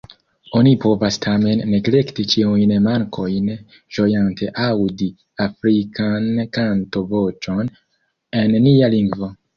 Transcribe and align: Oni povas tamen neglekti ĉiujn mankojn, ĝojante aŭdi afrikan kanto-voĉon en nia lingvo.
Oni 0.59 0.69
povas 0.83 1.17
tamen 1.25 1.59
neglekti 1.73 2.25
ĉiujn 2.31 2.73
mankojn, 2.85 3.51
ĝojante 3.97 4.49
aŭdi 4.69 5.11
afrikan 5.49 6.27
kanto-voĉon 6.59 7.73
en 8.43 8.57
nia 8.69 8.91
lingvo. 8.97 9.35